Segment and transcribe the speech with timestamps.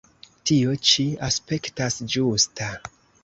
[0.51, 2.71] Tio ĉi aspektas ĝusta.